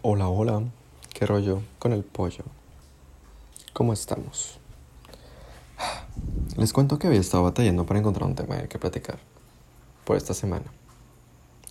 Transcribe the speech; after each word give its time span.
Hola, 0.00 0.28
hola, 0.28 0.62
qué 1.12 1.26
rollo 1.26 1.60
con 1.80 1.92
el 1.92 2.04
pollo. 2.04 2.44
¿Cómo 3.72 3.92
estamos? 3.92 4.60
Les 6.56 6.72
cuento 6.72 7.00
que 7.00 7.08
había 7.08 7.18
estado 7.18 7.42
batallando 7.42 7.84
para 7.84 7.98
encontrar 7.98 8.28
un 8.28 8.36
tema 8.36 8.54
del 8.54 8.68
que 8.68 8.78
platicar 8.78 9.18
por 10.04 10.16
esta 10.16 10.34
semana. 10.34 10.66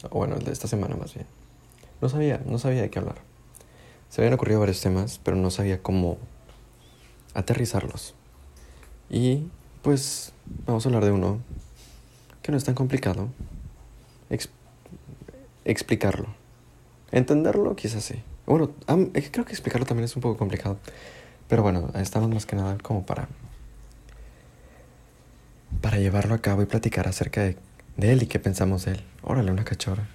O 0.09 0.17
bueno, 0.17 0.35
el 0.35 0.43
de 0.43 0.51
esta 0.51 0.67
semana 0.67 0.97
más 0.97 1.13
bien. 1.13 1.25
No 2.01 2.09
sabía, 2.09 2.41
no 2.45 2.59
sabía 2.59 2.81
de 2.81 2.89
qué 2.89 2.99
hablar. 2.99 3.15
Se 4.09 4.19
habían 4.19 4.33
ocurrido 4.33 4.59
varios 4.59 4.81
temas, 4.81 5.21
pero 5.23 5.37
no 5.37 5.49
sabía 5.49 5.81
cómo 5.81 6.17
aterrizarlos. 7.33 8.13
Y 9.09 9.47
pues 9.83 10.33
vamos 10.65 10.85
a 10.85 10.89
hablar 10.89 11.05
de 11.05 11.11
uno 11.11 11.39
que 12.41 12.51
no 12.51 12.57
es 12.57 12.65
tan 12.65 12.75
complicado. 12.75 13.29
explicarlo. 15.63 16.46
Entenderlo 17.11 17.75
quizás 17.75 18.03
sí. 18.03 18.21
Bueno, 18.45 18.71
creo 19.31 19.45
que 19.45 19.51
explicarlo 19.51 19.85
también 19.85 20.05
es 20.05 20.15
un 20.15 20.21
poco 20.21 20.37
complicado. 20.37 20.77
Pero 21.47 21.63
bueno, 21.63 21.91
estamos 21.95 22.29
más 22.29 22.45
que 22.45 22.55
nada 22.55 22.77
como 22.81 23.05
para... 23.05 23.27
Para 25.81 25.97
llevarlo 25.97 26.33
a 26.33 26.39
cabo 26.39 26.61
y 26.61 26.65
platicar 26.65 27.07
acerca 27.07 27.41
de, 27.41 27.57
de 27.97 28.13
él 28.13 28.23
y 28.23 28.27
qué 28.27 28.39
pensamos 28.39 28.85
de 28.85 28.93
él. 28.93 29.03
Órale, 29.21 29.51
una 29.51 29.65
cachorra. 29.65 30.07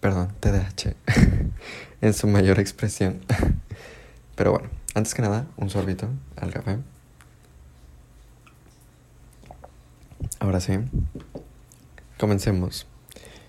Perdón, 0.00 0.32
TDAH. 0.40 0.94
en 2.00 2.14
su 2.14 2.26
mayor 2.26 2.60
expresión. 2.60 3.20
Pero 4.36 4.52
bueno, 4.52 4.68
antes 4.94 5.14
que 5.14 5.22
nada, 5.22 5.46
un 5.56 5.70
sorbito 5.70 6.08
al 6.36 6.52
café. 6.52 6.78
Ahora 10.38 10.60
sí, 10.60 10.78
comencemos. 12.18 12.86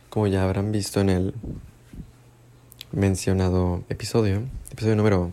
Como 0.10 0.28
ya 0.28 0.44
habrán 0.44 0.72
visto 0.72 1.02
en 1.02 1.10
el 1.10 1.36
mencionado 2.92 3.84
episodio, 3.90 4.44
episodio 4.72 4.96
número 4.96 5.32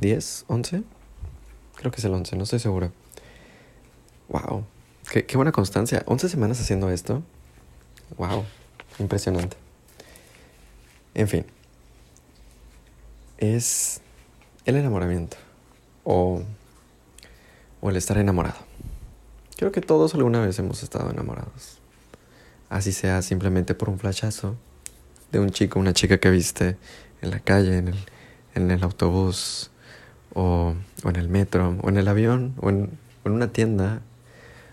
10, 0.00 0.44
11, 0.48 0.82
creo 1.76 1.90
que 1.90 1.98
es 1.98 2.04
el 2.04 2.14
11, 2.14 2.36
no 2.36 2.44
estoy 2.44 2.58
seguro. 2.58 2.92
Wow, 4.28 4.64
qué, 5.10 5.26
qué 5.26 5.36
buena 5.36 5.52
constancia. 5.52 6.02
11 6.06 6.28
semanas 6.28 6.60
haciendo 6.60 6.90
esto. 6.90 7.22
Wow, 8.16 8.44
impresionante. 8.98 9.56
En 11.14 11.28
fin, 11.28 11.44
es 13.38 14.00
el 14.64 14.76
enamoramiento 14.76 15.36
o, 16.04 16.42
o 17.80 17.90
el 17.90 17.96
estar 17.96 18.16
enamorado. 18.18 18.58
Creo 19.56 19.72
que 19.72 19.80
todos 19.80 20.14
alguna 20.14 20.40
vez 20.40 20.58
hemos 20.58 20.82
estado 20.82 21.10
enamorados. 21.10 21.78
Así 22.68 22.92
sea 22.92 23.20
simplemente 23.20 23.74
por 23.74 23.90
un 23.90 23.98
flashazo 23.98 24.56
de 25.32 25.40
un 25.40 25.50
chico, 25.50 25.80
una 25.80 25.94
chica 25.94 26.18
que 26.18 26.30
viste 26.30 26.76
en 27.22 27.30
la 27.30 27.40
calle, 27.40 27.78
en 27.78 27.88
el, 27.88 27.96
en 28.54 28.70
el 28.70 28.84
autobús, 28.84 29.70
o, 30.34 30.74
o, 31.02 31.08
en 31.08 31.16
el 31.16 31.28
metro, 31.28 31.76
o 31.82 31.88
en 31.88 31.96
el 31.96 32.06
avión, 32.06 32.54
o 32.60 32.70
en, 32.70 32.90
o 33.24 33.28
en, 33.28 33.32
una 33.32 33.48
tienda, 33.48 34.02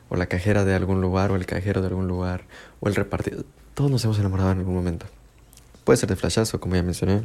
o 0.09 0.17
la 0.17 0.27
cajera 0.27 0.65
de 0.65 0.75
algún 0.75 1.01
lugar, 1.01 1.31
o 1.31 1.35
el 1.35 1.45
cajero 1.45 1.81
de 1.81 1.87
algún 1.87 2.07
lugar, 2.07 2.43
o 2.81 2.89
el 2.89 2.95
repartido. 2.95 3.45
Todos 3.73 3.89
nos 3.89 4.03
hemos 4.03 4.19
enamorado 4.19 4.51
en 4.51 4.59
algún 4.59 4.75
momento. 4.75 5.05
Puede 5.85 5.97
ser 5.97 6.09
de 6.09 6.15
flashazo, 6.15 6.59
como 6.59 6.75
ya 6.75 6.83
mencioné. 6.83 7.23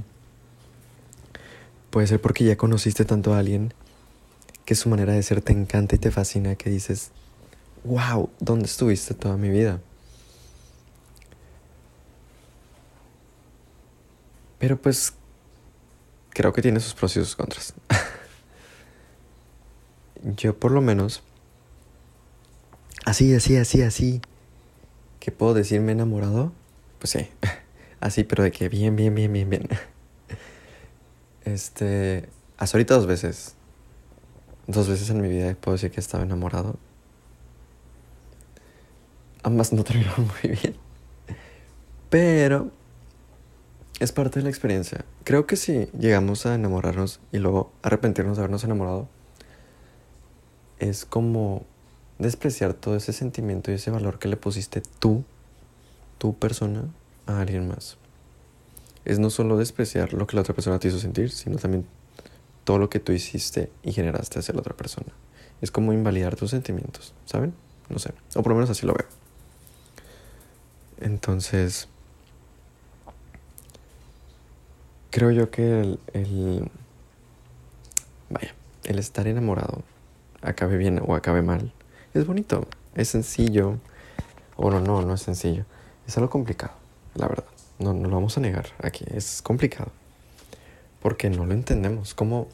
Puede 1.90 2.06
ser 2.06 2.20
porque 2.20 2.44
ya 2.44 2.56
conociste 2.56 3.04
tanto 3.04 3.34
a 3.34 3.38
alguien 3.38 3.74
que 4.64 4.74
su 4.74 4.88
manera 4.88 5.12
de 5.12 5.22
ser 5.22 5.42
te 5.42 5.52
encanta 5.52 5.96
y 5.96 5.98
te 5.98 6.10
fascina, 6.10 6.54
que 6.54 6.70
dices, 6.70 7.10
wow, 7.84 8.30
¿dónde 8.40 8.66
estuviste 8.66 9.14
toda 9.14 9.36
mi 9.36 9.50
vida? 9.50 9.80
Pero 14.64 14.80
pues 14.80 15.12
creo 16.30 16.54
que 16.54 16.62
tiene 16.62 16.80
sus 16.80 16.94
pros 16.94 17.14
y 17.18 17.20
sus 17.20 17.36
contras. 17.36 17.74
Yo 20.22 20.58
por 20.58 20.70
lo 20.70 20.80
menos, 20.80 21.22
así, 23.04 23.34
así, 23.34 23.58
así, 23.58 23.82
así, 23.82 24.22
que 25.20 25.32
puedo 25.32 25.52
decirme 25.52 25.92
enamorado, 25.92 26.50
pues 26.98 27.10
sí, 27.10 27.28
así, 28.00 28.24
pero 28.24 28.42
de 28.42 28.52
que 28.52 28.70
bien, 28.70 28.96
bien, 28.96 29.14
bien, 29.14 29.34
bien, 29.34 29.50
bien. 29.50 29.68
Este, 31.44 32.30
hasta 32.56 32.78
ahorita 32.78 32.94
dos 32.94 33.06
veces, 33.06 33.56
dos 34.66 34.88
veces 34.88 35.10
en 35.10 35.20
mi 35.20 35.28
vida 35.28 35.54
puedo 35.56 35.74
decir 35.74 35.90
que 35.90 36.00
estaba 36.00 36.24
enamorado. 36.24 36.78
Ambas 39.42 39.74
no 39.74 39.84
terminaron 39.84 40.26
muy 40.26 40.56
bien. 40.56 40.74
Pero 42.08 42.72
es 44.00 44.12
parte 44.12 44.40
de 44.40 44.44
la 44.44 44.50
experiencia. 44.50 45.04
Creo 45.24 45.46
que 45.46 45.56
si 45.56 45.86
llegamos 45.98 46.46
a 46.46 46.54
enamorarnos 46.54 47.20
y 47.32 47.38
luego 47.38 47.72
arrepentirnos 47.82 48.36
de 48.36 48.42
habernos 48.42 48.64
enamorado, 48.64 49.08
es 50.78 51.04
como 51.04 51.64
despreciar 52.18 52.74
todo 52.74 52.96
ese 52.96 53.12
sentimiento 53.12 53.70
y 53.70 53.74
ese 53.74 53.90
valor 53.90 54.18
que 54.18 54.28
le 54.28 54.36
pusiste 54.36 54.82
tú, 54.98 55.24
tu 56.18 56.36
persona, 56.36 56.88
a 57.26 57.40
alguien 57.40 57.68
más. 57.68 57.96
Es 59.04 59.18
no 59.18 59.30
solo 59.30 59.56
despreciar 59.56 60.12
lo 60.12 60.26
que 60.26 60.36
la 60.36 60.42
otra 60.42 60.54
persona 60.54 60.78
te 60.78 60.88
hizo 60.88 60.98
sentir, 60.98 61.30
sino 61.30 61.56
también 61.56 61.86
todo 62.64 62.78
lo 62.78 62.90
que 62.90 63.00
tú 63.00 63.12
hiciste 63.12 63.70
y 63.82 63.92
generaste 63.92 64.38
hacia 64.38 64.54
la 64.54 64.60
otra 64.60 64.76
persona. 64.76 65.12
Es 65.60 65.70
como 65.70 65.92
invalidar 65.92 66.36
tus 66.36 66.50
sentimientos, 66.50 67.14
¿saben? 67.26 67.54
No 67.88 67.98
sé, 67.98 68.12
o 68.34 68.42
por 68.42 68.50
lo 68.50 68.56
menos 68.56 68.70
así 68.70 68.86
lo 68.86 68.94
veo. 68.94 69.06
Entonces, 71.00 71.88
Creo 75.14 75.30
yo 75.30 75.48
que 75.48 75.80
el, 75.80 76.00
el, 76.12 76.68
Vaya, 78.30 78.52
el 78.82 78.98
estar 78.98 79.28
enamorado, 79.28 79.84
acabe 80.42 80.76
bien 80.76 81.00
o 81.06 81.14
acabe 81.14 81.40
mal, 81.40 81.72
es 82.14 82.26
bonito, 82.26 82.66
es 82.96 83.10
sencillo. 83.10 83.78
O 84.56 84.72
no, 84.72 84.80
no, 84.80 85.02
no 85.02 85.14
es 85.14 85.22
sencillo. 85.22 85.66
Es 86.04 86.16
algo 86.16 86.30
complicado, 86.30 86.72
la 87.14 87.28
verdad. 87.28 87.44
No, 87.78 87.94
no 87.94 88.08
lo 88.08 88.16
vamos 88.16 88.36
a 88.38 88.40
negar 88.40 88.66
aquí, 88.82 89.04
es 89.14 89.40
complicado. 89.40 89.92
Porque 91.00 91.30
no 91.30 91.46
lo 91.46 91.54
entendemos. 91.54 92.12
¿Cómo 92.12 92.48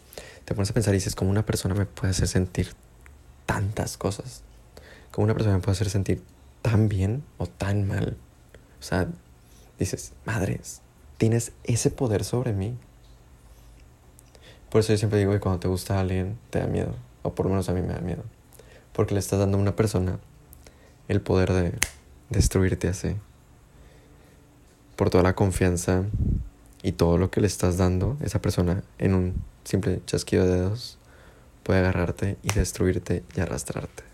te 0.44 0.54
pones 0.54 0.69
a 0.69 0.75
pensar 0.75 0.93
y 0.93 0.99
dices, 0.99 1.15
cómo 1.15 1.31
una 1.31 1.47
persona 1.47 1.75
me 1.75 1.87
puede 1.87 2.10
hacer 2.10 2.28
sentir 2.28 2.75
tantas 3.47 3.97
cosas? 3.97 4.43
¿Cómo 5.12 5.25
una 5.25 5.32
persona 5.32 5.56
me 5.56 5.62
puede 5.62 5.76
hacer 5.76 5.88
sentir 5.88 6.22
tan 6.60 6.91
bien 6.91 7.25
o 7.38 7.47
tan 7.47 7.88
mal? 7.88 8.19
O 8.78 8.82
sea, 8.82 9.09
dices, 9.78 10.12
madres, 10.26 10.82
tienes 11.20 11.53
ese 11.64 11.91
poder 11.91 12.25
sobre 12.25 12.54
mí. 12.54 12.75
Por 14.70 14.81
eso 14.81 14.94
yo 14.94 14.97
siempre 14.97 15.19
digo 15.19 15.32
que 15.32 15.38
cuando 15.38 15.60
te 15.60 15.69
gusta 15.69 16.00
alguien, 16.00 16.38
te 16.48 16.60
da 16.60 16.66
miedo. 16.66 16.94
O 17.20 17.34
por 17.34 17.44
lo 17.44 17.50
menos 17.50 17.69
a 17.69 17.75
mí 17.75 17.82
me 17.82 17.92
da 17.92 18.00
miedo. 18.00 18.22
Porque 18.94 19.12
le 19.12 19.20
estás 19.20 19.38
dando 19.38 19.58
a 19.58 19.60
una 19.60 19.76
persona 19.76 20.19
el 21.08 21.20
poder 21.20 21.53
de 21.53 21.75
destruirte 22.31 22.88
así. 22.88 23.16
Por 24.97 25.10
toda 25.10 25.22
la 25.22 25.34
confianza 25.34 26.04
y 26.82 26.92
todo 26.92 27.19
lo 27.19 27.31
que 27.31 27.42
le 27.42 27.48
estás 27.48 27.76
dando, 27.76 28.16
esa 28.22 28.41
persona 28.41 28.82
en 28.97 29.14
un 29.14 29.44
simple 29.64 30.00
chasquido 30.06 30.47
de 30.47 30.52
dedos 30.52 30.97
puede 31.64 31.81
agarrarte 31.81 32.38
y 32.42 32.50
destruirte 32.54 33.25
y 33.37 33.41
arrastrarte. 33.41 34.04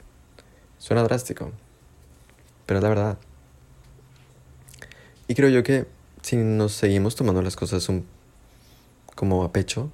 Suena 0.79 1.05
drástico, 1.05 1.53
pero 2.67 2.81
es 2.81 2.83
la 2.83 2.89
verdad. 2.89 3.19
Y 5.29 5.37
creo 5.37 5.51
yo 5.51 5.63
que 5.63 5.95
si 6.27 6.35
nos 6.35 6.73
seguimos 6.73 7.15
tomando 7.15 7.41
las 7.41 7.55
cosas 7.55 7.89
como 9.15 9.45
a 9.45 9.53
pecho, 9.53 9.93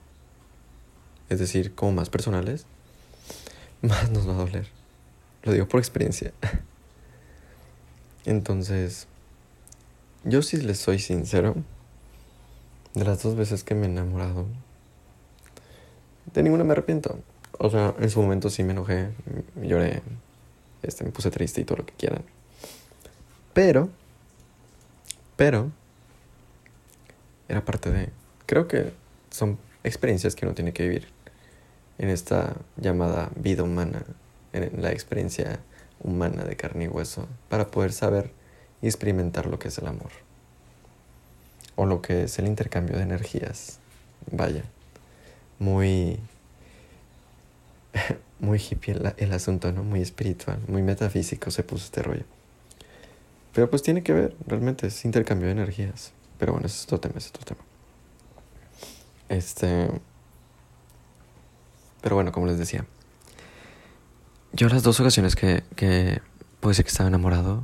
es 1.29 1.39
decir, 1.39 1.75
como 1.75 1.93
más 1.93 2.09
personales, 2.09 2.65
más 3.83 4.11
nos 4.11 4.27
va 4.27 4.33
a 4.33 4.37
doler. 4.37 4.67
Lo 5.43 5.53
digo 5.53 5.69
por 5.69 5.79
experiencia. 5.79 6.33
Entonces, 8.25 9.09
yo 10.25 10.41
sí 10.41 10.57
les 10.57 10.79
soy 10.79 11.01
sincero, 11.01 11.55
de 12.95 13.05
las 13.05 13.23
dos 13.23 13.37
veces 13.37 13.63
que 13.63 13.75
me 13.75 13.83
he 13.87 13.91
enamorado, 13.91 14.47
de 16.33 16.43
ninguna 16.43 16.65
me 16.65 16.73
arrepiento. 16.73 17.19
O 17.59 17.69
sea, 17.69 17.95
en 18.01 18.09
su 18.09 18.23
momento 18.23 18.49
sí 18.49 18.63
me 18.63 18.73
enojé, 18.73 19.11
lloré, 19.61 20.01
este, 20.83 21.05
me 21.05 21.11
puse 21.11 21.31
triste 21.31 21.61
y 21.61 21.65
todo 21.65 21.77
lo 21.77 21.85
que 21.85 21.93
quieran. 21.93 22.25
Pero, 23.53 23.91
pero, 25.37 25.73
era 27.49 27.65
parte 27.65 27.91
de... 27.91 28.09
Creo 28.47 28.69
que 28.69 28.93
son 29.31 29.59
experiencias 29.85 30.35
que 30.35 30.47
uno 30.47 30.55
tiene 30.55 30.73
que 30.73 30.85
vivir 30.85 31.09
en 31.99 32.09
esta 32.09 32.57
llamada 32.77 33.31
vida 33.37 33.63
humana, 33.63 34.05
en 34.53 34.83
la 34.83 34.91
experiencia 34.93 35.61
humana 36.01 36.45
de 36.45 36.57
carne 36.57 36.85
y 36.85 36.89
hueso, 36.89 37.29
para 37.49 37.69
poder 37.69 37.93
saber 37.93 38.31
y 38.81 38.87
experimentar 38.87 39.47
lo 39.47 39.59
que 39.59 39.69
es 39.69 39.79
el 39.79 39.87
amor. 39.87 40.11
O 41.77 41.87
lo 41.87 42.03
que 42.03 42.25
es 42.25 42.39
el 42.39 42.47
intercambio 42.47 42.97
de 42.97 43.03
energías. 43.03 43.79
Vaya, 44.31 44.65
muy... 45.59 46.19
muy 48.41 48.59
hippie 48.59 48.95
el, 48.95 49.15
el 49.17 49.33
asunto, 49.33 49.71
¿no? 49.73 49.85
Muy 49.85 50.03
espiritual, 50.03 50.59
muy 50.67 50.83
metafísico 50.83 51.51
se 51.51 51.63
puso 51.63 51.85
este 51.85 52.03
rollo. 52.03 52.25
Pero 53.55 53.69
pues 53.71 53.83
tiene 53.83 54.03
que 54.03 54.13
ver, 54.13 54.35
realmente, 54.47 54.87
es 54.87 55.05
intercambio 55.05 55.47
de 55.47 55.53
energías. 55.53 56.13
Pero 56.43 56.55
bueno, 56.55 56.67
ese 56.67 56.79
es 56.79 56.85
otro 56.87 56.99
tema, 56.99 57.15
ese 57.19 57.29
es 57.29 57.35
otro 57.37 57.45
tema. 57.45 57.61
Este. 59.29 59.89
Pero 62.01 62.17
bueno, 62.17 62.33
como 62.33 62.47
les 62.47 62.59
decía. 62.59 62.85
Yo 64.53 64.69
las 64.69 64.83
dos 64.83 64.99
ocasiones 64.99 65.37
que, 65.37 65.63
que 65.77 66.21
puede 66.59 66.75
ser 66.75 66.85
que 66.85 66.89
estaba 66.91 67.07
enamorado. 67.07 67.63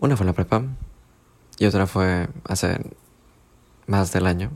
Una 0.00 0.16
fue 0.16 0.24
en 0.24 0.26
la 0.26 0.32
prepa. 0.32 0.64
Y 1.56 1.66
otra 1.66 1.86
fue 1.86 2.26
hace 2.42 2.80
más 3.86 4.10
del 4.10 4.26
año. 4.26 4.50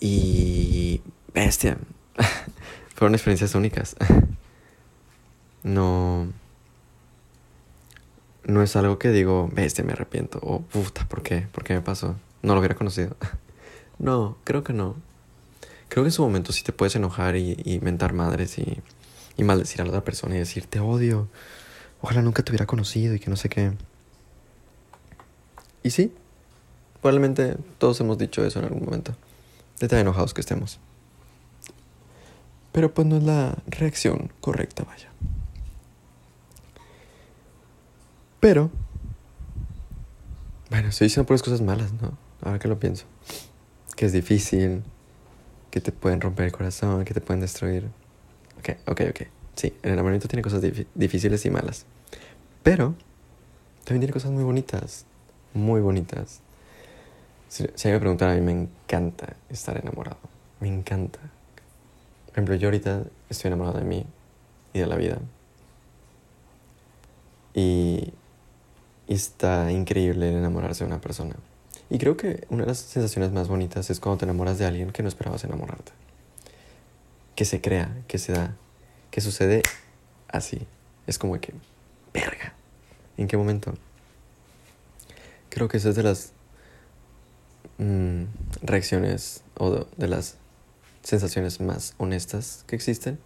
Y. 0.00 1.02
Bestia. 1.32 1.78
Fueron 2.96 3.14
experiencias 3.14 3.54
únicas. 3.54 3.94
No. 5.62 6.26
No 8.48 8.62
es 8.62 8.76
algo 8.76 8.98
que 8.98 9.10
digo, 9.10 9.50
bestia, 9.52 9.84
me 9.84 9.92
arrepiento. 9.92 10.38
O 10.42 10.62
puta, 10.62 11.06
¿por 11.06 11.22
qué? 11.22 11.46
¿Por 11.52 11.64
qué 11.64 11.74
me 11.74 11.82
pasó? 11.82 12.16
No 12.40 12.54
lo 12.54 12.60
hubiera 12.60 12.74
conocido. 12.74 13.14
no, 13.98 14.38
creo 14.44 14.64
que 14.64 14.72
no. 14.72 14.96
Creo 15.90 16.02
que 16.02 16.08
en 16.08 16.12
su 16.12 16.22
momento 16.22 16.50
sí 16.52 16.64
te 16.64 16.72
puedes 16.72 16.96
enojar 16.96 17.36
y, 17.36 17.60
y 17.62 17.78
mentar 17.80 18.14
madres 18.14 18.58
y, 18.58 18.80
y 19.36 19.44
maldecir 19.44 19.82
a 19.82 19.84
la 19.84 19.90
otra 19.90 20.02
persona 20.02 20.34
y 20.34 20.38
decir, 20.38 20.64
te 20.64 20.80
odio. 20.80 21.28
Ojalá 22.00 22.22
nunca 22.22 22.42
te 22.42 22.50
hubiera 22.50 22.64
conocido 22.64 23.14
y 23.14 23.20
que 23.20 23.28
no 23.28 23.36
sé 23.36 23.50
qué. 23.50 23.72
Y 25.82 25.90
sí, 25.90 26.14
probablemente 27.02 27.58
todos 27.76 28.00
hemos 28.00 28.16
dicho 28.16 28.42
eso 28.46 28.60
en 28.60 28.64
algún 28.64 28.82
momento. 28.82 29.14
De 29.78 29.88
tan 29.88 29.98
enojados 29.98 30.32
que 30.32 30.40
estemos. 30.40 30.80
Pero 32.72 32.94
pues 32.94 33.06
no 33.06 33.18
es 33.18 33.24
la 33.24 33.58
reacción 33.66 34.32
correcta, 34.40 34.84
vaya. 34.84 35.10
Pero, 38.40 38.70
bueno, 40.70 40.88
estoy 40.88 41.06
diciendo 41.06 41.26
puras 41.26 41.42
cosas 41.42 41.60
malas, 41.60 41.92
¿no? 41.94 42.16
Ahora 42.42 42.58
que 42.58 42.68
lo 42.68 42.78
pienso. 42.78 43.04
Que 43.96 44.06
es 44.06 44.12
difícil, 44.12 44.82
que 45.70 45.80
te 45.80 45.92
pueden 45.92 46.20
romper 46.20 46.46
el 46.46 46.52
corazón, 46.52 47.04
que 47.04 47.14
te 47.14 47.20
pueden 47.20 47.40
destruir. 47.40 47.88
Ok, 48.58 48.70
ok, 48.86 49.00
ok. 49.10 49.20
Sí, 49.56 49.74
el 49.82 49.92
enamoramiento 49.92 50.28
tiene 50.28 50.42
cosas 50.42 50.62
difíciles 50.94 51.44
y 51.46 51.50
malas. 51.50 51.84
Pero 52.62 52.94
también 53.84 54.00
tiene 54.00 54.12
cosas 54.12 54.30
muy 54.30 54.44
bonitas. 54.44 55.04
Muy 55.54 55.80
bonitas. 55.80 56.40
Si, 57.48 57.66
si 57.74 57.88
me 57.88 57.98
preguntan, 57.98 58.30
a 58.30 58.34
mí 58.34 58.40
me 58.40 58.52
encanta 58.52 59.34
estar 59.48 59.76
enamorado. 59.78 60.18
Me 60.60 60.68
encanta. 60.68 61.18
Por 62.26 62.32
ejemplo, 62.34 62.54
yo 62.54 62.68
ahorita 62.68 63.04
estoy 63.30 63.48
enamorado 63.48 63.78
de 63.78 63.84
mí 63.84 64.06
y 64.74 64.78
de 64.78 64.86
la 64.86 64.96
vida. 64.96 65.18
Y 67.54 68.12
está 69.14 69.72
increíble 69.72 70.30
el 70.30 70.36
enamorarse 70.36 70.84
de 70.84 70.88
una 70.88 71.00
persona. 71.00 71.34
Y 71.90 71.98
creo 71.98 72.16
que 72.16 72.46
una 72.50 72.64
de 72.64 72.68
las 72.68 72.78
sensaciones 72.78 73.32
más 73.32 73.48
bonitas 73.48 73.88
es 73.90 74.00
cuando 74.00 74.18
te 74.18 74.24
enamoras 74.24 74.58
de 74.58 74.66
alguien 74.66 74.90
que 74.90 75.02
no 75.02 75.08
esperabas 75.08 75.44
enamorarte. 75.44 75.92
Que 77.34 77.44
se 77.44 77.60
crea, 77.60 77.96
que 78.06 78.18
se 78.18 78.32
da, 78.32 78.56
que 79.10 79.20
sucede 79.20 79.62
así. 80.28 80.66
Es 81.06 81.18
como 81.18 81.40
que, 81.40 81.54
verga. 82.12 82.52
¿En 83.16 83.26
qué 83.26 83.36
momento? 83.36 83.74
Creo 85.48 85.68
que 85.68 85.78
esa 85.78 85.88
es 85.88 85.96
de 85.96 86.02
las 86.02 86.32
mm, 87.78 88.24
reacciones 88.62 89.42
o 89.56 89.86
de, 89.96 90.08
las 90.08 90.36
sensaciones 91.02 91.60
más 91.60 91.94
honestas 91.96 92.64
que 92.66 92.76
existen 92.76 93.18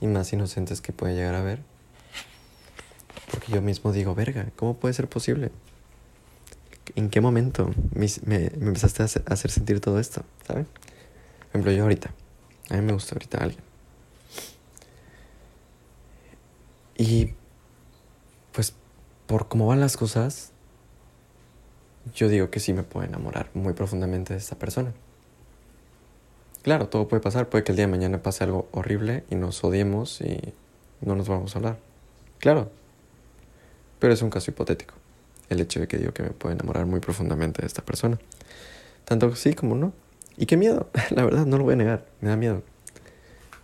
y 0.00 0.06
más 0.06 0.32
inocentes 0.32 0.80
que 0.80 0.92
puede 0.92 1.14
llegar 1.14 1.34
a 1.34 1.40
haber. 1.40 1.60
Yo 3.48 3.62
mismo 3.62 3.92
digo, 3.92 4.14
verga, 4.14 4.46
¿cómo 4.56 4.76
puede 4.76 4.94
ser 4.94 5.08
posible? 5.08 5.50
¿En 6.94 7.10
qué 7.10 7.20
momento 7.20 7.70
me, 7.94 8.06
me, 8.24 8.46
empezaste 8.46 9.02
a 9.02 9.06
hacer, 9.32 9.50
sentir 9.50 9.80
todo 9.80 10.00
esto? 10.00 10.22
¿Sabes? 10.46 10.66
Por 10.66 11.48
ejemplo, 11.50 11.72
yo 11.72 11.82
ahorita. 11.84 12.12
A 12.70 12.74
mí 12.74 12.82
me 12.82 12.92
gusta 12.92 13.14
ahorita 13.14 13.38
alguien. 13.38 13.62
Y 16.96 17.34
pues 18.52 18.74
por 19.26 19.48
cómo 19.48 19.66
van 19.66 19.80
las 19.80 19.96
cosas, 19.96 20.52
yo 22.14 22.28
digo 22.28 22.50
que 22.50 22.60
sí 22.60 22.72
me 22.72 22.82
puedo 22.82 23.06
enamorar 23.06 23.50
muy 23.54 23.74
profundamente 23.74 24.32
de 24.32 24.38
esta 24.38 24.56
persona. 24.56 24.92
Claro, 26.62 26.88
todo 26.88 27.06
puede 27.06 27.22
pasar, 27.22 27.48
puede 27.48 27.62
que 27.62 27.72
el 27.72 27.76
día 27.76 27.86
de 27.86 27.92
mañana 27.92 28.22
pase 28.22 28.44
algo 28.44 28.68
horrible 28.72 29.24
y 29.30 29.36
nos 29.36 29.62
odiemos 29.62 30.20
y 30.20 30.52
no 31.00 31.14
nos 31.14 31.28
vamos 31.28 31.54
a 31.54 31.58
hablar. 31.58 31.78
Claro, 32.38 32.70
pero 33.98 34.12
es 34.12 34.22
un 34.22 34.30
caso 34.30 34.50
hipotético, 34.50 34.94
el 35.48 35.60
hecho 35.60 35.80
de 35.80 35.88
que 35.88 35.98
digo 35.98 36.12
que 36.12 36.22
me 36.22 36.30
puedo 36.30 36.54
enamorar 36.54 36.86
muy 36.86 37.00
profundamente 37.00 37.62
de 37.62 37.66
esta 37.66 37.84
persona. 37.84 38.18
Tanto 39.04 39.34
sí 39.36 39.54
como 39.54 39.74
no. 39.74 39.92
Y 40.36 40.46
qué 40.46 40.56
miedo, 40.56 40.90
la 41.10 41.24
verdad, 41.24 41.46
no 41.46 41.58
lo 41.58 41.64
voy 41.64 41.74
a 41.74 41.76
negar, 41.76 42.06
me 42.20 42.28
da 42.28 42.36
miedo. 42.36 42.62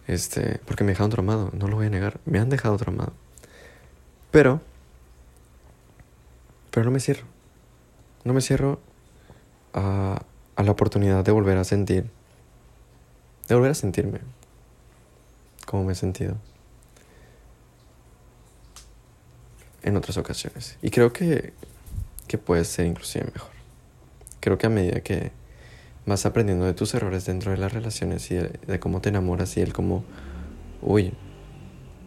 Este, 0.07 0.61
porque 0.67 0.85
me 0.85 0.93
dejaron 0.93 1.11
traumado, 1.11 1.51
no 1.53 1.69
lo 1.69 1.77
voy 1.77 1.87
a 1.87 1.91
negar, 1.91 2.21
me 2.25 2.39
han 2.39 2.49
dejado 2.49 2.77
traumado. 2.77 3.13
Pero, 4.31 4.61
pero 6.71 6.85
no 6.85 6.91
me 6.91 7.01
cierro. 7.01 7.25
No 8.25 8.33
me 8.33 8.41
cierro 8.41 8.81
a, 9.75 10.23
a 10.57 10.63
la 10.63 10.71
oportunidad 10.71 11.25
de 11.25 11.33
volver 11.33 11.59
a 11.59 11.65
sentir, 11.65 12.09
de 13.49 13.55
volver 13.55 13.73
a 13.73 13.75
sentirme 13.75 14.21
como 15.73 15.85
me 15.85 15.93
he 15.93 15.97
sentido 15.97 16.37
en 19.83 19.97
otras 19.97 20.17
ocasiones. 20.17 20.77
Y 20.83 20.91
creo 20.91 21.13
que, 21.13 21.53
que 22.29 22.39
puede 22.39 22.65
ser 22.65 22.87
inclusive 22.87 23.25
mejor. 23.33 23.51
Creo 24.41 24.59
que 24.59 24.67
a 24.67 24.71
medida 24.71 25.01
que 25.01 25.33
vas 26.07 26.27
aprendiendo 26.27 26.65
de 26.65 26.75
tus 26.75 26.95
errores 26.95 27.27
dentro 27.27 27.53
de 27.53 27.59
las 27.59 27.73
relaciones 27.73 28.31
y 28.31 28.35
de, 28.35 28.81
cómo 28.81 29.01
te 29.01 29.11
enamoras 29.11 29.57
y 29.57 29.61
el 29.61 29.73
cómo, 29.73 30.05
uy, 30.81 31.13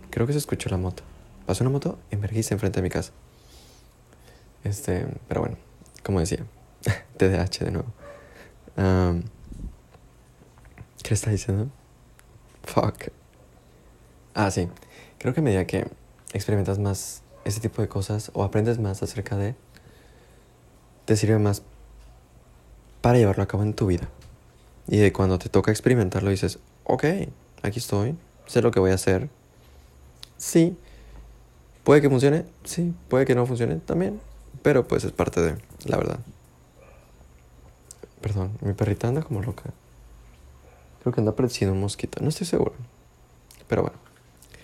creo 0.09 0.27
que 0.27 0.33
se 0.33 0.39
escuchó 0.39 0.69
la 0.69 0.77
moto. 0.77 1.03
Pasó 1.45 1.63
una 1.63 1.71
moto 1.71 1.99
en 2.11 2.23
enfrente 2.23 2.71
de 2.71 2.81
mi 2.81 2.89
casa. 2.89 3.11
Este, 4.63 5.05
pero 5.27 5.41
bueno, 5.41 5.57
como 6.03 6.19
decía, 6.19 6.39
TDAH 7.17 7.65
de 7.65 7.71
nuevo. 7.71 7.93
¿Qué 11.03 11.13
está 11.13 11.29
diciendo? 11.29 11.69
Fuck. 12.63 13.11
Ah, 14.33 14.49
sí. 14.49 14.67
Creo 15.19 15.33
que 15.33 15.39
a 15.39 15.43
medida 15.43 15.65
que 15.65 15.87
experimentas 16.33 16.79
más 16.79 17.21
ese 17.45 17.61
tipo 17.61 17.81
de 17.81 17.87
cosas 17.87 18.31
o 18.33 18.43
aprendes 18.43 18.79
más 18.79 19.01
acerca 19.01 19.37
de, 19.37 19.55
te 21.05 21.15
sirve 21.15 21.39
más 21.39 21.61
para 23.01 23.17
llevarlo 23.17 23.43
a 23.43 23.47
cabo 23.47 23.63
en 23.63 23.73
tu 23.73 23.85
vida. 23.85 24.09
Y 24.87 24.97
de 24.97 25.13
cuando 25.13 25.39
te 25.39 25.47
toca 25.47 25.71
experimentarlo 25.71 26.31
dices, 26.31 26.59
ok, 26.83 27.05
aquí 27.61 27.79
estoy, 27.79 28.15
sé 28.47 28.61
lo 28.61 28.71
que 28.71 28.79
voy 28.79 28.91
a 28.91 28.95
hacer. 28.95 29.29
Sí, 30.37 30.75
puede 31.83 32.01
que 32.01 32.09
funcione, 32.09 32.45
sí, 32.63 32.93
puede 33.07 33.25
que 33.25 33.35
no 33.35 33.45
funcione 33.45 33.75
también, 33.75 34.19
pero 34.63 34.87
pues 34.87 35.03
es 35.03 35.11
parte 35.11 35.41
de, 35.41 35.55
la 35.85 35.97
verdad. 35.97 36.19
Perdón, 38.21 38.57
mi 38.61 38.73
perrita 38.73 39.07
anda 39.07 39.21
como 39.21 39.43
loca. 39.43 39.71
Creo 41.01 41.13
que 41.13 41.21
anda 41.21 41.35
pareciendo 41.35 41.75
un 41.75 41.81
mosquito, 41.81 42.19
no 42.21 42.29
estoy 42.29 42.47
seguro. 42.47 42.73
Pero 43.67 43.83
bueno, 43.83 43.97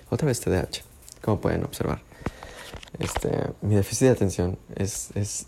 otra 0.10 0.26
vez 0.26 0.40
TDAH, 0.40 0.82
como 1.22 1.40
pueden 1.40 1.64
observar. 1.64 2.11
Este, 3.02 3.32
mi 3.62 3.74
déficit 3.74 4.08
de 4.08 4.14
atención 4.14 4.60
es, 4.76 5.10
es 5.16 5.48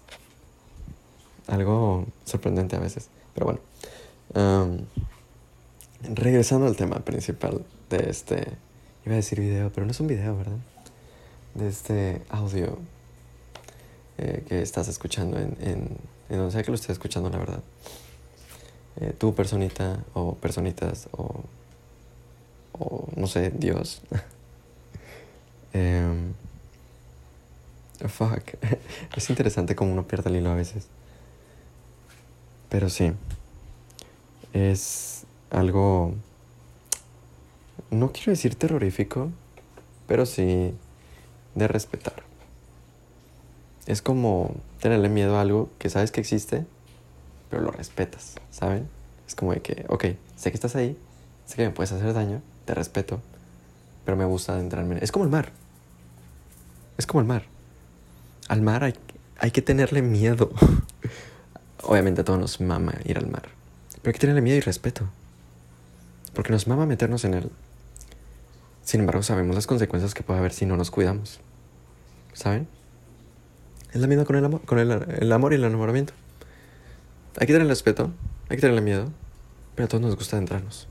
algo 1.46 2.08
sorprendente 2.26 2.76
a 2.76 2.80
veces. 2.80 3.10
Pero 3.36 3.46
bueno. 3.46 4.82
regresando 6.02 6.66
al 6.66 6.76
tema 6.76 7.00
principal 7.00 7.64
de 7.92 8.10
este. 8.10 8.48
Iba 9.06 9.14
a 9.14 9.18
decir 9.18 9.40
video, 9.40 9.72
pero 9.72 9.86
no 9.86 9.92
es 9.92 10.00
un 10.00 10.08
video, 10.08 10.36
¿verdad? 10.36 10.58
De 11.54 11.68
este 11.68 12.24
audio 12.30 12.80
eh, 14.18 14.44
que 14.48 14.62
estás 14.62 14.88
escuchando 14.88 15.38
en, 15.38 15.56
en, 15.62 15.98
en, 16.30 16.38
donde 16.38 16.52
sea 16.52 16.64
que 16.64 16.72
lo 16.72 16.76
estés 16.76 16.92
escuchando, 16.92 17.30
la 17.30 17.38
verdad. 17.38 17.62
Eh, 18.96 19.14
tu 19.16 19.36
personita 19.36 20.04
o 20.14 20.36
personitas 20.36 21.08
o, 21.12 21.44
o 22.80 23.08
no 23.16 23.28
sé, 23.28 23.52
Dios. 23.52 24.02
eh, 25.74 26.34
Fuck. 28.00 28.56
Es 29.16 29.30
interesante 29.30 29.76
como 29.76 29.92
uno 29.92 30.08
pierde 30.08 30.30
el 30.30 30.38
hilo 30.38 30.52
a 30.52 30.56
veces. 30.56 30.88
Pero 32.70 32.90
sí. 32.90 33.14
Es 34.54 35.26
algo... 35.52 36.14
No 37.92 38.12
quiero 38.12 38.32
decir 38.32 38.56
terrorífico, 38.56 39.30
pero 40.08 40.26
sí 40.26 40.74
de 41.54 41.68
respetar. 41.68 42.24
Es 43.86 44.02
como 44.02 44.56
tenerle 44.80 45.10
miedo 45.10 45.38
a 45.38 45.42
algo 45.42 45.70
que 45.78 45.90
sabes 45.90 46.12
que 46.12 46.22
existe, 46.22 46.66
pero 47.50 47.62
lo 47.62 47.72
respetas, 47.72 48.36
¿saben? 48.50 48.90
Es 49.28 49.36
como 49.36 49.54
de 49.54 49.62
que, 49.62 49.86
ok, 49.90 50.06
sé 50.36 50.50
que 50.50 50.56
estás 50.56 50.76
ahí, 50.76 50.98
sé 51.46 51.58
que 51.58 51.66
me 51.66 51.72
puedes 51.72 51.92
hacer 51.92 52.14
daño, 52.14 52.42
te 52.66 52.74
respeto, 52.74 53.20
pero 54.06 54.18
me 54.18 54.26
gusta 54.26 54.54
adentrarme. 54.54 54.98
Es 55.02 55.12
como 55.12 55.26
el 55.26 55.32
mar. 55.32 55.52
Es 56.98 57.06
como 57.06 57.22
el 57.22 57.28
mar 57.28 57.53
al 58.48 58.62
mar 58.62 58.84
hay, 58.84 58.94
hay 59.38 59.52
que 59.52 59.62
tenerle 59.62 60.02
miedo. 60.02 60.52
Obviamente 61.84 62.22
a 62.22 62.24
todos 62.24 62.40
nos 62.40 62.62
mama 62.62 62.94
ir 63.06 63.18
al 63.18 63.28
mar. 63.28 63.50
Pero 64.02 64.10
hay 64.10 64.14
que 64.14 64.20
tenerle 64.20 64.42
miedo 64.42 64.58
y 64.58 64.62
respeto. 64.62 65.10
Porque 66.34 66.52
nos 66.52 66.68
mama 66.68 66.86
meternos 66.86 67.26
en 67.26 67.34
él. 67.34 67.52
Sin 68.84 69.00
embargo, 69.00 69.24
sabemos 69.24 69.56
las 69.56 69.68
consecuencias 69.68 70.14
que 70.14 70.24
puede 70.24 70.40
haber 70.40 70.52
si 70.52 70.66
no 70.66 70.76
nos 70.76 70.92
cuidamos. 70.92 71.40
¿Saben? 72.34 72.68
Es 73.94 74.02
la 74.02 74.08
misma 74.08 74.26
con 74.26 74.36
el 74.36 74.44
amor, 74.44 74.62
con 74.62 74.80
el, 74.80 75.32
amor 75.32 75.54
y 75.54 75.56
el 75.56 75.64
enamoramiento. 75.64 76.14
Hay 77.40 77.48
que 77.48 77.54
tener 77.54 77.68
respeto, 77.68 78.12
hay 78.50 78.58
que 78.58 78.62
tenerle 78.62 78.82
miedo, 78.82 79.12
pero 79.76 79.86
a 79.86 79.88
todos 79.88 80.02
nos 80.02 80.16
gusta 80.16 80.38
entrarnos. 80.38 80.88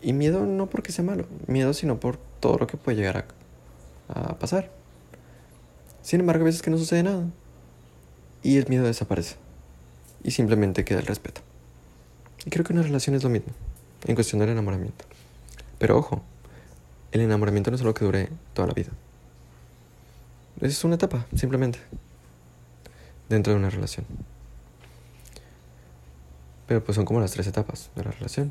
Y 0.00 0.12
miedo 0.12 0.44
no 0.44 0.66
porque 0.66 0.92
sea 0.92 1.04
malo, 1.04 1.26
miedo 1.46 1.72
sino 1.72 1.98
por 1.98 2.18
todo 2.40 2.58
lo 2.58 2.66
que 2.66 2.76
puede 2.76 2.98
llegar 2.98 3.26
a 4.08 4.38
pasar. 4.38 4.77
Sin 6.08 6.20
embargo, 6.20 6.44
a 6.44 6.46
veces 6.46 6.62
que 6.62 6.70
no 6.70 6.78
sucede 6.78 7.02
nada. 7.02 7.26
Y 8.42 8.56
el 8.56 8.66
miedo 8.68 8.86
desaparece. 8.86 9.36
Y 10.24 10.30
simplemente 10.30 10.82
queda 10.82 11.00
el 11.00 11.06
respeto. 11.06 11.42
Y 12.46 12.50
creo 12.50 12.64
que 12.64 12.72
una 12.72 12.80
relación 12.80 13.14
es 13.14 13.22
lo 13.24 13.28
mismo, 13.28 13.52
en 14.06 14.14
cuestión 14.14 14.40
del 14.40 14.48
enamoramiento. 14.48 15.04
Pero 15.78 15.98
ojo, 15.98 16.22
el 17.12 17.20
enamoramiento 17.20 17.70
no 17.70 17.74
es 17.74 17.82
algo 17.82 17.92
que 17.92 18.06
dure 18.06 18.30
toda 18.54 18.68
la 18.68 18.72
vida. 18.72 18.88
Es 20.62 20.82
una 20.82 20.94
etapa, 20.94 21.26
simplemente, 21.36 21.78
dentro 23.28 23.52
de 23.52 23.58
una 23.58 23.68
relación. 23.68 24.06
Pero 26.66 26.82
pues 26.82 26.96
son 26.96 27.04
como 27.04 27.20
las 27.20 27.32
tres 27.32 27.48
etapas 27.48 27.90
de 27.96 28.04
la 28.04 28.12
relación. 28.12 28.50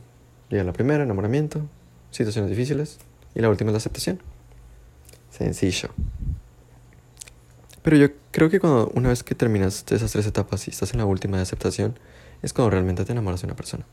Llega 0.50 0.64
la 0.64 0.74
primera, 0.74 1.04
enamoramiento, 1.04 1.66
situaciones 2.12 2.52
difíciles, 2.52 3.00
y 3.34 3.40
la 3.40 3.50
última 3.50 3.72
es 3.72 3.74
la 3.74 3.78
aceptación. 3.78 4.22
Sencillo. 5.32 5.90
Pero 7.88 7.96
yo 7.96 8.10
creo 8.32 8.50
que 8.50 8.60
cuando 8.60 8.92
una 8.96 9.08
vez 9.08 9.24
que 9.24 9.34
terminas 9.34 9.86
esas 9.92 10.12
tres 10.12 10.28
etapas 10.28 10.68
y 10.68 10.72
estás 10.72 10.92
en 10.92 10.98
la 10.98 11.06
última 11.06 11.38
de 11.38 11.44
aceptación, 11.44 11.98
es 12.42 12.52
cuando 12.52 12.72
realmente 12.72 13.06
te 13.06 13.14
enamoras 13.14 13.40
de 13.40 13.48
una 13.48 13.56
persona. 13.56 13.86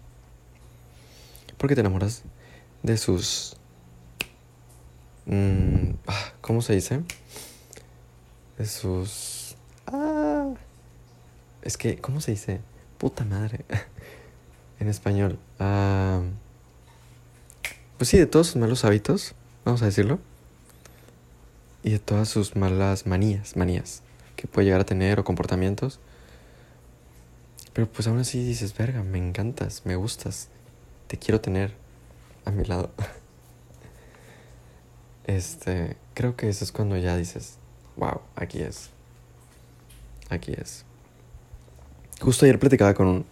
Porque 1.59 1.77
te 1.77 1.81
enamoras 1.83 2.25
de 2.83 2.97
sus... 2.97 3.57
Mm, 5.27 5.93
ah, 6.09 6.33
¿Cómo 6.41 6.61
se 6.61 6.75
dice? 6.75 7.03
De 8.59 8.67
sus... 8.67 9.55
Ah, 9.87 10.55
es 11.63 11.77
que, 11.77 11.99
¿cómo 11.99 12.21
se 12.21 12.33
dice? 12.33 12.63
Puta 12.99 13.25
madre. 13.25 13.65
en 14.81 14.89
español. 14.89 15.39
Ah, 15.61 16.21
pues 17.97 18.11
sí, 18.11 18.19
de 18.19 18.27
todos 18.27 18.49
sus 18.49 18.57
malos 18.57 18.85
hábitos, 18.85 19.37
vamos 19.65 19.83
a 19.83 19.85
decirlo. 19.85 20.19
Y 21.85 21.91
de 21.91 21.99
todas 22.01 22.29
sus 22.29 22.57
malas 22.57 23.07
manías, 23.07 23.57
manías 23.57 24.03
que 24.35 24.49
puede 24.49 24.65
llegar 24.65 24.81
a 24.81 24.85
tener 24.85 25.21
o 25.21 25.25
comportamientos. 25.25 26.01
Pero 27.73 27.89
pues 27.89 28.09
aún 28.09 28.19
así 28.19 28.45
dices, 28.45 28.77
verga, 28.77 29.03
me 29.03 29.19
encantas, 29.19 29.83
me 29.85 29.95
gustas, 29.95 30.49
te 31.07 31.19
quiero 31.19 31.41
tener 31.41 31.75
a 32.45 32.51
mi 32.51 32.65
lado. 32.65 32.91
Este, 35.27 35.97
creo 36.13 36.37
que 36.37 36.51
eso 36.51 36.65
es 36.65 36.71
cuando 36.71 36.99
ya 36.99 37.17
dices, 37.17 37.57
wow, 37.97 38.21
aquí 38.37 38.61
es. 38.61 38.91
Aquí 40.29 40.53
es. 40.53 40.85
Justo 42.21 42.45
ayer 42.45 42.59
platicaba 42.59 42.93
con, 42.93 43.25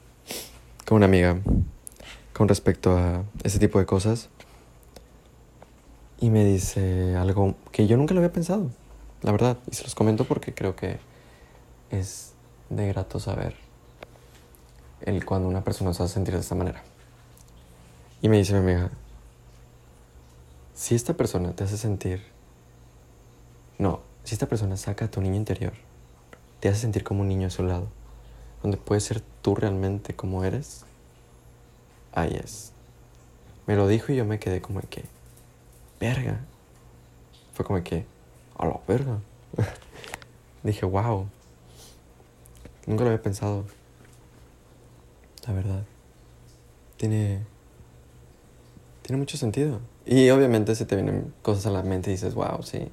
con 0.86 0.96
una 0.96 1.04
amiga 1.04 1.38
con 2.32 2.48
respecto 2.48 2.96
a 2.96 3.24
ese 3.44 3.58
tipo 3.58 3.78
de 3.78 3.84
cosas. 3.84 4.30
Y 6.22 6.30
me 6.30 6.44
dice 6.44 7.16
algo 7.16 7.56
que 7.72 7.88
yo 7.88 7.96
nunca 7.96 8.14
lo 8.14 8.20
había 8.20 8.32
pensado, 8.32 8.70
la 9.22 9.32
verdad. 9.32 9.58
Y 9.68 9.74
se 9.74 9.82
los 9.82 9.96
comento 9.96 10.24
porque 10.24 10.54
creo 10.54 10.76
que 10.76 11.00
es 11.90 12.34
de 12.70 12.86
grato 12.86 13.18
saber 13.18 13.56
el 15.00 15.24
cuando 15.24 15.48
una 15.48 15.64
persona 15.64 15.92
se 15.92 16.04
hace 16.04 16.14
sentir 16.14 16.34
de 16.34 16.40
esta 16.40 16.54
manera. 16.54 16.84
Y 18.20 18.28
me 18.28 18.36
dice 18.36 18.52
mi 18.52 18.60
amiga, 18.60 18.92
si 20.74 20.94
esta 20.94 21.14
persona 21.14 21.56
te 21.56 21.64
hace 21.64 21.76
sentir, 21.76 22.22
no, 23.78 23.98
si 24.22 24.36
esta 24.36 24.46
persona 24.46 24.76
saca 24.76 25.06
a 25.06 25.10
tu 25.10 25.20
niño 25.20 25.34
interior, 25.34 25.72
te 26.60 26.68
hace 26.68 26.82
sentir 26.82 27.02
como 27.02 27.22
un 27.22 27.28
niño 27.28 27.48
a 27.48 27.50
su 27.50 27.64
lado, 27.64 27.88
donde 28.62 28.76
puedes 28.76 29.02
ser 29.02 29.24
tú 29.42 29.56
realmente 29.56 30.14
como 30.14 30.44
eres, 30.44 30.84
ahí 32.12 32.38
es. 32.40 32.70
Me 33.66 33.74
lo 33.74 33.88
dijo 33.88 34.12
y 34.12 34.16
yo 34.18 34.24
me 34.24 34.38
quedé 34.38 34.62
como 34.62 34.82
que, 34.82 35.02
verga. 36.02 36.40
Fue 37.52 37.64
como 37.64 37.82
que, 37.84 38.04
a 38.58 38.66
la 38.66 38.80
verga. 38.88 39.20
Dije, 40.64 40.84
wow. 40.84 41.28
Nunca 42.86 43.04
lo 43.04 43.10
había 43.10 43.22
pensado. 43.22 43.64
La 45.46 45.52
verdad. 45.52 45.84
Tiene. 46.96 47.44
Tiene 49.02 49.18
mucho 49.18 49.36
sentido. 49.36 49.80
Y 50.04 50.30
obviamente 50.30 50.74
se 50.74 50.86
te 50.86 50.96
vienen 50.96 51.32
cosas 51.42 51.66
a 51.66 51.70
la 51.70 51.82
mente 51.82 52.10
y 52.10 52.14
dices, 52.14 52.34
wow, 52.34 52.62
sí. 52.62 52.88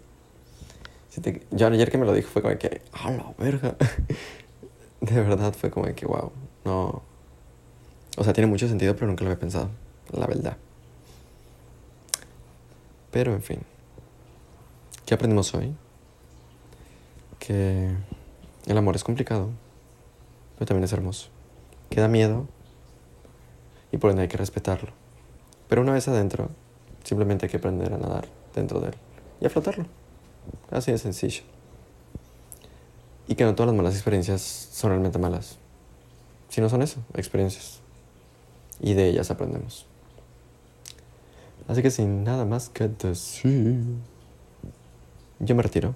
Si. 1.10 1.22
Yo 1.52 1.68
ayer 1.68 1.90
que 1.90 1.98
me 1.98 2.06
lo 2.06 2.14
dijo 2.14 2.30
fue 2.30 2.44
como 2.44 2.58
que, 2.60 2.82
a 2.94 3.10
la 3.10 3.34
verga. 3.40 3.76
De 5.02 5.22
verdad 5.22 5.54
fue 5.54 5.72
como 5.72 5.94
que, 5.96 6.06
wow, 6.06 6.32
no. 6.66 7.02
O 8.18 8.24
sea, 8.24 8.34
tiene 8.34 8.48
mucho 8.48 8.68
sentido, 8.68 8.96
pero 8.96 9.08
nunca 9.08 9.24
lo 9.24 9.32
había 9.32 9.40
pensado, 9.40 9.70
la 10.12 10.28
verdad. 10.28 10.58
Pero 13.12 13.34
en 13.34 13.42
fin. 13.42 13.60
¿Qué 15.06 15.14
aprendimos 15.16 15.54
hoy? 15.56 15.74
Que 17.40 17.96
el 18.68 18.78
amor 18.78 18.96
es 18.96 19.04
complicado, 19.04 19.50
pero 20.56 20.68
también 20.68 20.84
es 20.84 20.94
hermoso. 20.94 21.30
Que 21.90 22.02
da 22.02 22.08
miedo 22.08 22.48
y 23.92 23.98
por 23.98 24.12
ende 24.12 24.24
hay 24.24 24.28
que 24.28 24.38
respetarlo. 24.38 24.92
Pero 25.68 25.82
una 25.82 25.94
vez 25.94 26.08
adentro, 26.08 26.50
simplemente 27.04 27.46
hay 27.46 27.50
que 27.50 27.58
aprender 27.58 27.94
a 27.94 27.98
nadar 27.98 28.28
dentro 28.54 28.80
de 28.80 28.90
él 28.90 28.96
y 29.42 29.46
a 29.46 29.50
flotarlo. 29.50 29.86
Así 30.70 30.92
de 30.92 30.98
sencillo. 30.98 31.44
Y 33.28 33.36
que 33.36 33.44
no 33.44 33.56
todas 33.56 33.68
las 33.68 33.76
malas 33.76 33.96
experiencias 33.96 34.42
son 34.42 34.92
realmente 34.92 35.18
malas. 35.20 35.58
Si 36.50 36.62
no 36.62 36.70
son 36.70 36.82
eso, 36.82 37.00
experiencias. 37.14 37.80
Y 38.80 38.94
de 38.94 39.08
ellas 39.08 39.30
aprendemos. 39.32 39.86
Así 41.70 41.84
que 41.84 41.92
sin 41.92 42.24
nada 42.24 42.46
más 42.46 42.70
que 42.70 42.88
decir, 42.88 43.84
yo 45.38 45.56
me 45.56 45.62
retiro. 45.62 45.94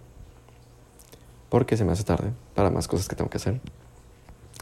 Porque 1.49 1.77
se 1.77 1.83
me 1.83 1.91
hace 1.91 2.03
tarde 2.03 2.31
para 2.53 2.69
más 2.69 2.87
cosas 2.87 3.07
que 3.07 3.15
tengo 3.15 3.31
que 3.31 3.37
hacer. 3.37 3.59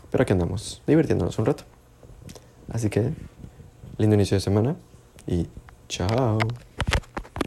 Pero 0.09 0.21
aquí 0.21 0.31
andamos, 0.31 0.81
divirtiéndonos 0.87 1.37
un 1.37 1.45
rato. 1.45 1.65
Así 2.69 2.89
que, 2.89 3.13
lindo 3.97 4.15
inicio 4.15 4.35
de 4.35 4.41
semana 4.41 4.77
y 5.27 5.47
chao. 5.89 6.37